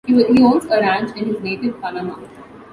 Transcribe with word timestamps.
He 0.07 0.19
owns 0.41 0.65
a 0.65 0.79
ranch 0.79 1.15
in 1.15 1.27
his 1.27 1.39
native 1.41 1.79
Panama. 1.79 2.15